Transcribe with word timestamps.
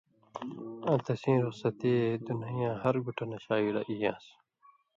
آں 0.89 0.99
تسیں 1.05 1.37
رُخصتی 1.43 1.89
اے 2.01 2.07
دُنَیں 2.25 2.57
یاں 2.61 2.75
ہر 2.83 2.95
گُٹہ 3.05 3.25
نہ 3.29 3.37
شاگڑہ 3.45 3.81
ای 3.89 3.95
یان٘س 4.01 4.25